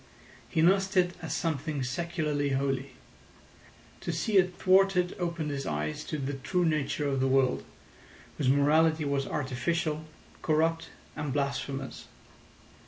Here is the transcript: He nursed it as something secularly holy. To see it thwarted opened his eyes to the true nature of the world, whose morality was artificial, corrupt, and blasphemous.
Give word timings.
He 0.49 0.63
nursed 0.63 0.97
it 0.97 1.11
as 1.21 1.31
something 1.31 1.83
secularly 1.83 2.53
holy. 2.53 2.95
To 3.99 4.11
see 4.11 4.37
it 4.37 4.57
thwarted 4.57 5.15
opened 5.19 5.51
his 5.51 5.67
eyes 5.67 6.03
to 6.05 6.17
the 6.17 6.33
true 6.33 6.65
nature 6.65 7.07
of 7.07 7.19
the 7.19 7.27
world, 7.27 7.63
whose 8.39 8.49
morality 8.49 9.05
was 9.05 9.27
artificial, 9.27 10.05
corrupt, 10.41 10.89
and 11.15 11.31
blasphemous. 11.31 12.07